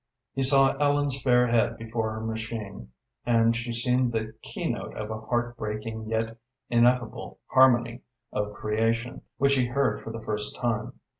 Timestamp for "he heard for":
9.53-10.09